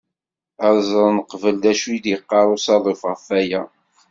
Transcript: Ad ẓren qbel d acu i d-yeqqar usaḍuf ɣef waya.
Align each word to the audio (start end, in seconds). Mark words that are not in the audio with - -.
Ad 0.67 0.75
ẓren 0.89 1.17
qbel 1.31 1.55
d 1.63 1.65
acu 1.71 1.87
i 1.95 1.99
d-yeqqar 2.03 2.45
usaḍuf 2.55 3.01
ɣef 3.09 3.23
waya. 3.29 3.61